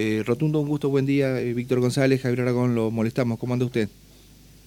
[0.00, 1.40] Eh, rotundo, un gusto, buen día.
[1.40, 3.36] Eh, Víctor González, Javier Aragón, lo molestamos.
[3.36, 3.88] ¿Cómo anda usted?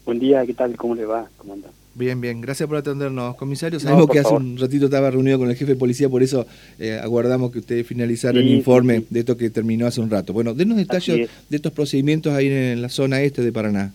[0.06, 0.76] Buen día, ¿qué tal?
[0.76, 1.30] ¿Cómo le va?
[1.38, 1.70] ¿Cómo anda?
[1.96, 2.42] Bien, bien.
[2.42, 3.80] Gracias por atendernos, comisario.
[3.80, 6.46] Sabemos que hace un ratito estaba reunido con el jefe de policía, por eso
[6.78, 10.34] eh, aguardamos que usted finalizara el informe de esto que terminó hace un rato.
[10.34, 13.94] Bueno, denos detalles de estos procedimientos ahí en la zona este de Paraná.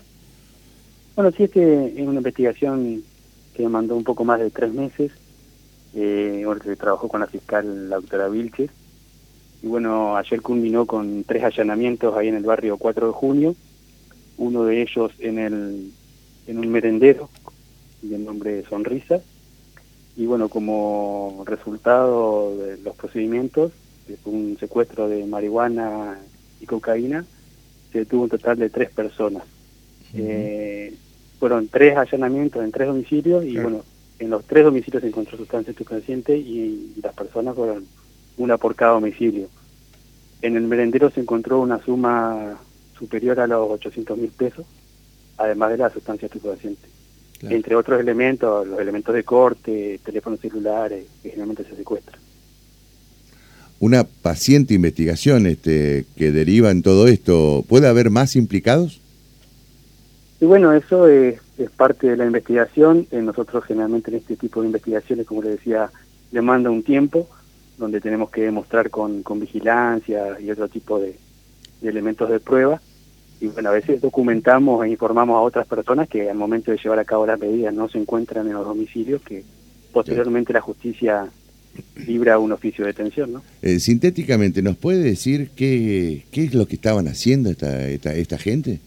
[1.17, 3.03] Bueno, sí, este es una investigación
[3.53, 5.13] que mandó un poco más de tres meses.
[5.95, 8.71] Eh, se trabajó con la fiscal, la doctora Vilches
[9.63, 13.55] y bueno, ayer culminó con tres allanamientos ahí en el barrio 4 de junio,
[14.39, 15.91] uno de ellos en, el,
[16.47, 17.29] en un merendero
[18.03, 19.21] de nombre Sonrisa.
[20.17, 23.73] Y bueno, como resultado de los procedimientos,
[24.25, 26.19] un secuestro de marihuana
[26.61, 27.25] y cocaína,
[27.93, 29.45] se detuvo un total de tres personas.
[30.15, 30.95] eh,
[31.39, 33.85] fueron tres allanamientos en tres domicilios y bueno,
[34.19, 37.85] en los tres domicilios se encontró sustancia estupefaciente y las personas fueron
[38.37, 39.49] una por cada domicilio.
[40.43, 42.59] En el merendero se encontró una suma
[42.99, 44.65] superior a los 800 mil pesos,
[45.39, 46.89] además de la sustancia estupefaciente.
[47.43, 52.19] Entre otros elementos, los elementos de corte, teléfonos celulares, que generalmente se secuestran.
[53.79, 59.03] Una paciente investigación este, que deriva en todo esto, ¿puede haber más implicados?
[60.41, 63.07] Y bueno, eso es, es parte de la investigación.
[63.11, 65.91] Eh, nosotros generalmente en este tipo de investigaciones, como le decía,
[66.33, 67.29] demanda un tiempo
[67.79, 71.17] donde tenemos que demostrar con, con vigilancia y otro tipo de,
[71.83, 72.81] elementos de prueba.
[73.41, 76.99] Y bueno, a veces documentamos e informamos a otras personas que al momento de llevar
[76.99, 79.45] a cabo las medidas no se encuentran en los domicilios, que
[79.93, 81.29] posteriormente la justicia
[82.07, 83.35] libra un oficio de detención.
[83.35, 83.43] ¿no?
[83.61, 88.39] Eh, sintéticamente, ¿nos puede decir qué, qué es lo que estaban haciendo esta, esta, esta
[88.39, 88.81] gente?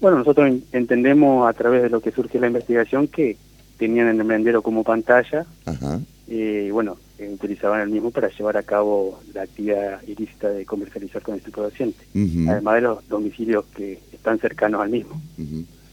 [0.00, 3.36] Bueno, nosotros entendemos a través de lo que surge la investigación que
[3.78, 6.00] tenían el merendero como pantalla Ajá.
[6.26, 11.22] y bueno, eh, utilizaban el mismo para llevar a cabo la actividad ilícita de comercializar
[11.22, 12.04] con estupefaciente,
[12.48, 15.20] además de los domicilios que están cercanos al mismo.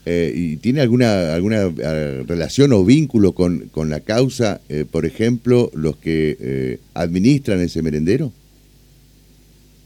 [0.06, 5.70] Eh, ¿Y tiene alguna alguna eh, relación o vínculo con, con la causa, por ejemplo,
[5.76, 8.32] los que administran ese merendero?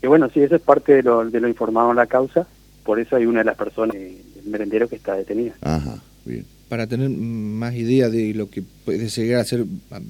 [0.02, 2.48] Bueno, sí, eso es parte de lo, de lo informado en la causa,
[2.86, 5.54] por eso hay una de las personas del merendero que está detenida.
[5.62, 9.66] Ajá, bien para tener más idea de lo que puede llegar a ser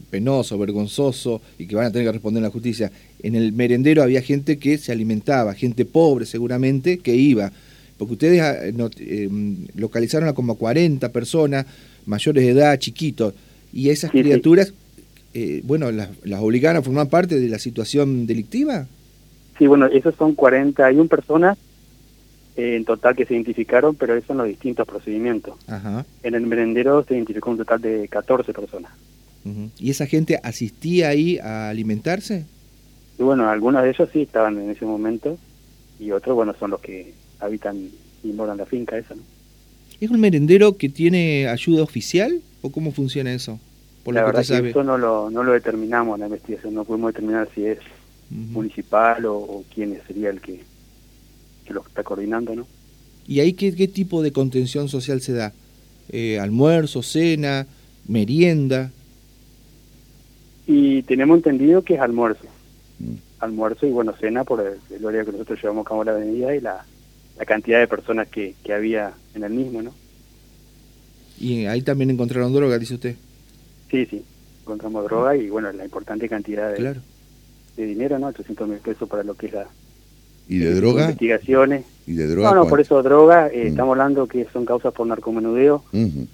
[0.09, 2.91] penoso, vergonzoso y que van a tener que responder en la justicia.
[3.21, 7.51] En el merendero había gente que se alimentaba, gente pobre seguramente que iba,
[7.97, 8.55] porque ustedes ah,
[8.99, 9.29] eh,
[9.75, 11.65] localizaron a como 40 personas
[12.05, 13.33] mayores de edad, chiquitos,
[13.73, 14.73] y esas criaturas,
[15.33, 18.87] eh, bueno, las, las obligaron a formar parte de la situación delictiva.
[19.57, 21.57] Sí, bueno, esos son 41 personas
[22.55, 25.55] en total que se identificaron, pero eso en los distintos procedimientos.
[26.23, 28.91] En el merendero se identificó un total de 14 personas.
[29.77, 32.45] ¿Y esa gente asistía ahí a alimentarse?
[33.19, 35.37] Y bueno, algunos de ellos sí estaban en ese momento
[35.99, 37.89] y otros, bueno, son los que habitan
[38.23, 39.21] y moran la finca esa, ¿no?
[40.01, 43.59] ¿Es un merendero que tiene ayuda oficial o cómo funciona eso?
[44.03, 47.13] Por la verdad que, eso no lo, no lo determinamos en la investigación, no podemos
[47.13, 47.79] determinar si es
[48.29, 50.61] municipal o, o quién sería el que
[51.65, 52.67] que lo está coordinando, ¿no?
[53.27, 55.53] ¿Y ahí qué, qué tipo de contención social se da?
[56.09, 57.65] Eh, ¿Almuerzo, cena,
[58.07, 58.91] merienda?
[60.67, 62.45] Y tenemos entendido que es almuerzo.
[62.99, 63.15] Mm.
[63.39, 66.55] Almuerzo y bueno, cena por el, el horario que nosotros llevamos a cabo la avenida
[66.55, 66.85] y la,
[67.37, 69.93] la cantidad de personas que, que había en el mismo, ¿no?
[71.39, 73.15] ¿Y ahí también encontraron droga, dice usted?
[73.91, 74.23] Sí, sí,
[74.61, 76.95] encontramos droga y bueno, la importante cantidad de,
[77.75, 78.27] de dinero, ¿no?
[78.27, 79.67] 800 mil pesos para lo que es la,
[80.47, 81.03] ¿Y de droga?
[81.03, 81.85] Investigaciones.
[82.07, 82.49] ¿Y de droga?
[82.49, 83.67] No, no, por eso droga, eh, mm.
[83.67, 85.83] estamos hablando que son causas por narcomenudeo,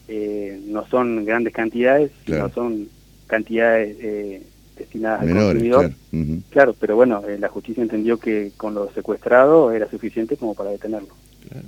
[0.08, 2.90] eh, no son grandes cantidades, no son
[3.28, 4.42] cantidades eh,
[4.78, 5.94] destinadas al consumidor.
[6.10, 6.42] Claro.
[6.50, 11.16] claro, pero bueno, la justicia entendió que con lo secuestrado era suficiente como para detenerlo.
[11.50, 11.68] Claro.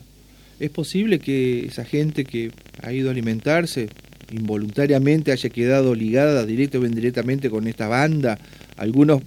[0.60, 3.90] ¿Es posible que esa gente que ha ido a alimentarse
[4.32, 8.38] involuntariamente haya quedado ligada directo o indirectamente con esta banda?
[8.76, 9.22] Algunos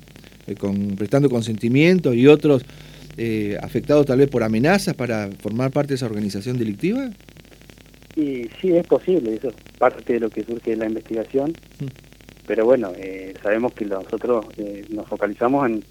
[0.58, 2.62] con, prestando consentimiento y otros
[3.16, 7.10] eh, afectados tal vez por amenazas para formar parte de esa organización delictiva?
[8.14, 11.86] Y sí, es posible, eso es parte de lo que surge de la investigación, mm.
[12.46, 15.84] pero bueno, eh, sabemos que nosotros eh, nos focalizamos en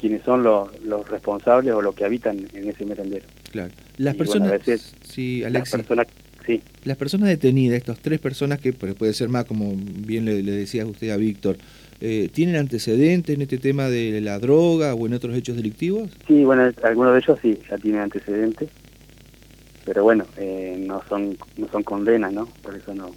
[0.00, 3.26] quienes son los, los responsables o los que habitan en ese merendero.
[3.50, 3.72] Claro.
[3.96, 4.60] Las personas,
[5.02, 6.06] sí, Las personas,
[6.46, 6.62] sí.
[6.84, 10.86] Las personas detenidas, estas tres personas que puede ser más, como bien le, le decía
[10.86, 11.58] usted a Víctor,
[12.00, 16.10] eh, ¿tienen antecedentes en este tema de la droga o en otros hechos delictivos?
[16.26, 18.68] Sí, bueno, algunos de ellos sí, ya tienen antecedentes,
[19.84, 22.46] pero bueno, eh, no son no son condenas, ¿no?
[22.62, 23.10] Por eso no.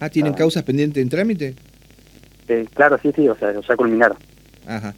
[0.00, 1.54] Ah, ¿tienen causas pendientes en trámite?
[2.48, 4.18] Eh, claro, sí, sí, o sea, ya culminaron.
[4.66, 4.94] Ajá,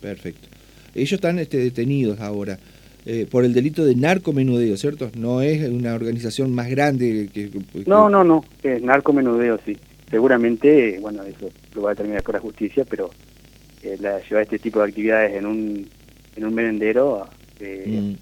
[0.00, 0.48] perfecto.
[0.94, 2.58] ellos están este, detenidos ahora.
[3.06, 5.10] Eh, por el delito de narcomenudeo, ¿cierto?
[5.16, 7.50] No es una organización más grande que...
[7.86, 9.78] No, no, no, es narcomenudeo, sí.
[10.10, 13.10] Seguramente, bueno, eso lo va a determinar con la justicia, pero
[13.82, 15.88] eh, la, llevar este tipo de actividades en un,
[16.36, 17.28] en un merendero
[17.60, 18.16] eh,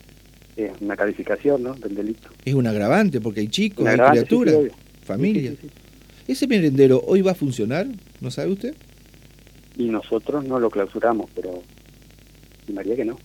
[0.57, 0.61] mm.
[0.61, 2.29] es una calificación, ¿no?, del delito.
[2.45, 4.55] Es un agravante, porque hay chicos, hay criaturas,
[5.03, 5.55] familias.
[6.27, 7.87] ¿Ese merendero hoy va a funcionar?
[8.21, 8.75] ¿No sabe usted?
[9.79, 11.63] Y nosotros no lo clausuramos, pero
[12.73, 13.19] María que no.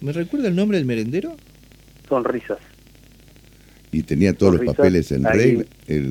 [0.00, 1.36] ¿Me recuerda el nombre del merendero?
[2.08, 2.58] Sonrisas.
[3.92, 5.64] Y tenía todos los papeles en regla.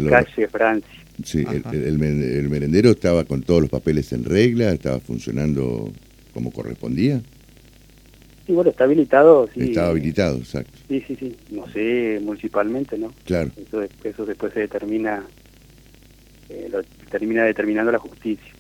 [0.10, 1.00] calle Francia.
[1.24, 1.98] Sí, el,
[2.50, 5.92] merendero estaba con todos los papeles en regla, estaba funcionando
[6.34, 7.22] como correspondía.
[8.46, 9.50] Sí, bueno, está habilitado.
[9.54, 9.62] Sí.
[9.62, 10.78] Estaba habilitado, exacto.
[10.88, 11.36] Sí, sí, sí.
[11.52, 13.14] No sé, municipalmente, ¿no?
[13.26, 13.52] Claro.
[13.58, 15.24] Eso, eso después se determina,
[16.50, 18.54] eh, lo termina determinando la justicia.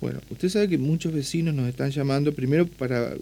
[0.00, 3.12] Bueno, usted sabe que muchos vecinos nos están llamando primero para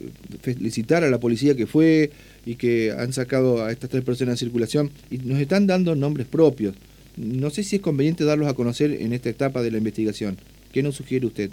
[0.40, 2.10] felicitar a la policía que fue
[2.46, 6.28] y que han sacado a estas tres personas en circulación y nos están dando nombres
[6.28, 6.76] propios.
[7.16, 10.36] No sé si es conveniente darlos a conocer en esta etapa de la investigación.
[10.72, 11.50] ¿Qué nos sugiere usted?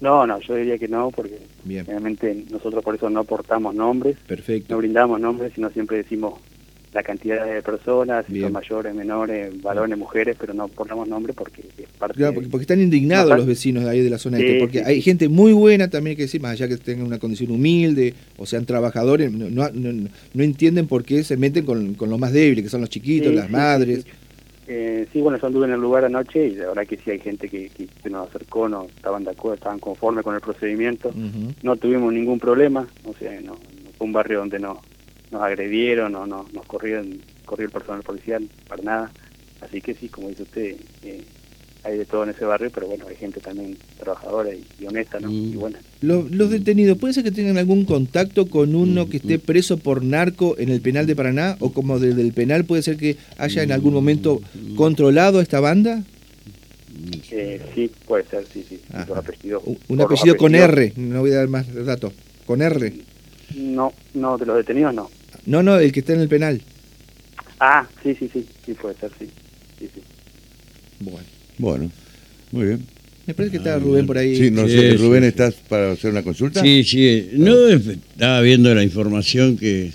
[0.00, 4.16] No, no, yo diría que no, porque realmente nosotros por eso no aportamos nombres.
[4.26, 4.74] Perfecto.
[4.74, 6.40] No brindamos nombres, sino siempre decimos
[6.94, 11.62] la cantidad de personas, si son mayores, menores, varones, mujeres, pero no ponemos nombre porque
[11.76, 14.84] es parte claro, porque, están indignados los vecinos de ahí de la zona este, porque
[14.84, 18.46] hay gente muy buena también que decir, más allá que tengan una condición humilde o
[18.46, 22.70] sean trabajadores, no, no, entienden por qué se meten con, con los más débiles, que
[22.70, 24.06] son los chiquitos, las madres.
[24.68, 27.18] Eh, sí, bueno, yo anduve en el lugar anoche y la verdad que sí hay
[27.18, 31.12] gente que, que nos acercó, no estaban de acuerdo, estaban conformes con el procedimiento,
[31.62, 33.58] no tuvimos ningún problema, o sea, no,
[33.98, 34.80] fue un barrio donde no
[35.34, 39.12] nos agredieron o no, nos corrieron, corrió el personal policial, para nada.
[39.60, 41.22] Así que sí, como dice usted, eh,
[41.82, 45.30] hay de todo en ese barrio, pero bueno, hay gente también trabajadora y, honesta, ¿no?
[45.30, 45.78] Y bueno.
[46.00, 50.56] Los, detenidos, ¿puede ser que tengan algún contacto con uno que esté preso por narco
[50.56, 51.56] en el penal de Paraná?
[51.58, 54.40] ¿O como desde el penal puede ser que haya en algún momento
[54.76, 56.04] controlado esta banda?
[57.32, 58.80] Eh, sí, puede ser, sí, sí.
[59.88, 62.12] un apellido con R, no voy a dar más datos.
[62.46, 62.92] ¿Con R?
[63.56, 65.10] No, no, de los detenidos no.
[65.46, 66.60] No, no, el que está en el penal.
[67.60, 69.26] Ah, sí, sí, sí, sí puede ser, sí.
[69.78, 70.00] sí, sí.
[71.00, 71.34] Bueno.
[71.58, 71.90] Bueno,
[72.50, 72.86] muy bien.
[73.26, 74.36] Me parece que está Rubén por ahí.
[74.36, 76.60] Sí, no sé, Rubén, ¿estás para hacer una consulta?
[76.60, 77.30] Sí, sí.
[77.32, 79.92] No, estaba viendo la información que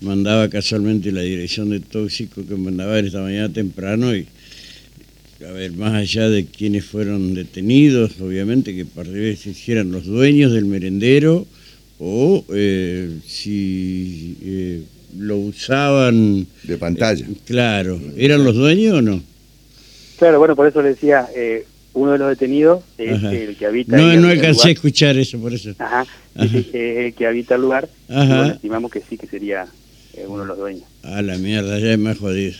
[0.00, 4.26] mandaba casualmente la dirección de tóxico que mandaba esta mañana temprano y
[5.46, 10.64] a ver, más allá de quienes fueron detenidos, obviamente que si eran los dueños del
[10.64, 11.46] merendero
[11.98, 14.82] o eh, si eh,
[15.18, 16.46] lo usaban...
[16.62, 17.26] De pantalla.
[17.26, 19.22] Eh, claro, ¿eran los dueños o no?
[20.18, 21.28] Claro, bueno, por eso le decía,
[21.94, 23.96] uno de los detenidos es el que habita...
[23.96, 25.74] No, no alcancé a escuchar eso, por eso.
[25.78, 27.88] Ajá, Es el que habita el lugar.
[28.08, 28.48] Ajá.
[28.48, 29.66] estimamos que sí, que sería
[30.26, 30.84] uno de los dueños.
[31.04, 32.54] A la mierda, ya es más jodido.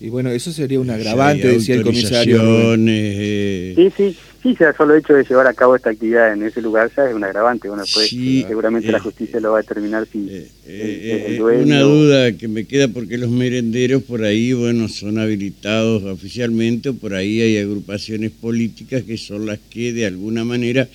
[0.00, 2.76] Y bueno, eso sería un agravante, decía el comisario.
[2.76, 4.16] Sí, sí,
[4.46, 7.08] Sí, ya solo el hecho de llevar a cabo esta actividad en ese lugar ya
[7.08, 7.68] es un agravante.
[7.68, 12.30] Bueno, pues, seguramente la eh, justicia lo va a determinar si eh, eh, Una duda
[12.30, 17.40] que me queda porque los merenderos por ahí, bueno, son habilitados oficialmente, o por ahí
[17.40, 20.88] hay agrupaciones políticas que son las que de alguna manera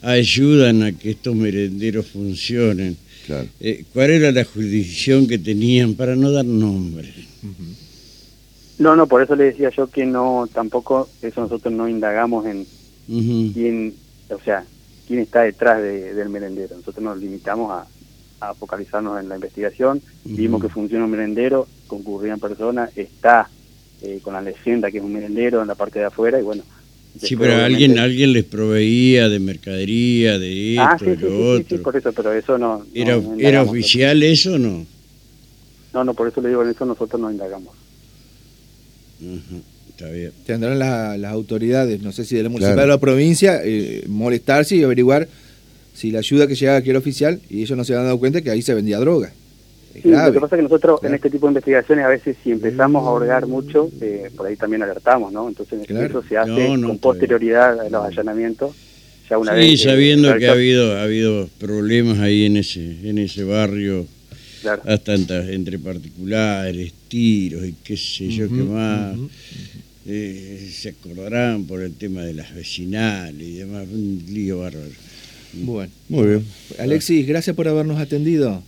[0.00, 2.96] ayudan a que estos merenderos funcionen.
[3.92, 7.12] ¿Cuál era la jurisdicción que tenían para no dar nombre?
[8.78, 12.66] No, no, por eso le decía yo que no, tampoco, eso nosotros no indagamos en,
[13.06, 13.94] quién,
[14.30, 14.64] o sea,
[15.06, 16.76] quién está detrás del merendero.
[16.76, 17.86] Nosotros nos limitamos a,
[18.58, 23.48] focalizarnos en la investigación, vimos que funciona un merendero, concurrían personas, está
[24.02, 26.62] eh, con la leyenda que es un merendero en la parte de afuera y bueno.
[27.18, 31.96] Sí, pero alguien alguien les proveía de mercadería, de esto, ah, sí, sí, Sí, por
[31.96, 32.84] eso, pero eso no...
[32.92, 34.84] ¿Era, ¿era oficial eso o no?
[35.94, 37.74] No, no, por eso le digo, en eso nosotros no indagamos.
[40.44, 44.82] Tendrán las autoridades, no sé si de la municipalidad de la provincia, eh, molestarse y
[44.82, 45.28] averiguar
[45.94, 48.42] si la ayuda que llegaba aquí era oficial y ellos no se han dado cuenta
[48.42, 49.32] que ahí se vendía droga.
[50.02, 53.06] lo que pasa es que nosotros en este tipo de investigaciones a veces si empezamos
[53.06, 55.48] a hurgar mucho, eh, por ahí también alertamos, ¿no?
[55.48, 58.74] Entonces eso se hace con posterioridad a los allanamientos.
[59.30, 63.44] Ya una sí, sabiendo que ha habido, ha habido problemas ahí en ese, en ese
[63.44, 64.06] barrio
[64.66, 69.16] hasta entre, particulares, tiros y qué sé yo qué más.
[70.06, 74.90] Eh, se acordarán por el tema de las vecinales y demás, un lío bárbaro.
[75.54, 76.44] Bueno, muy bien.
[76.78, 78.62] Alexis, gracias por habernos atendido.